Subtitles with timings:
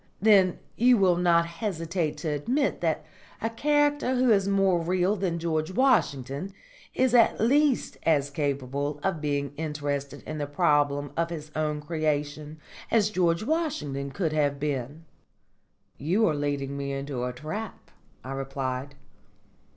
[0.19, 3.05] "Then you will not hesitate to admit that
[3.39, 6.55] a character who is more real than George Washington
[6.95, 12.59] is at least as capable of being interested in the problem of his own creation
[12.89, 15.05] as George Washington could have been."
[15.99, 17.91] "You are leading me into a trap,"
[18.23, 18.95] I replied.